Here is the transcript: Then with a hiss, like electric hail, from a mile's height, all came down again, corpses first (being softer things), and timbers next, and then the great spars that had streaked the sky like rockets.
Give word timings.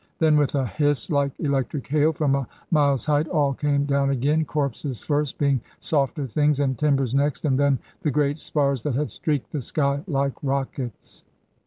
Then 0.17 0.35
with 0.35 0.55
a 0.55 0.65
hiss, 0.65 1.11
like 1.11 1.31
electric 1.39 1.85
hail, 1.85 2.11
from 2.11 2.33
a 2.33 2.47
mile's 2.71 3.05
height, 3.05 3.27
all 3.27 3.53
came 3.53 3.85
down 3.85 4.09
again, 4.09 4.45
corpses 4.45 5.03
first 5.03 5.37
(being 5.37 5.61
softer 5.79 6.25
things), 6.25 6.59
and 6.59 6.75
timbers 6.75 7.13
next, 7.13 7.45
and 7.45 7.59
then 7.59 7.77
the 8.01 8.09
great 8.09 8.39
spars 8.39 8.81
that 8.81 8.95
had 8.95 9.11
streaked 9.11 9.51
the 9.51 9.61
sky 9.61 10.01
like 10.07 10.33
rockets. 10.41 11.23